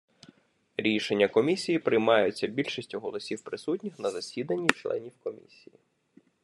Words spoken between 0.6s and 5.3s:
Рішення Комісії приймаються більшістю голосів присутніх на засіданні членів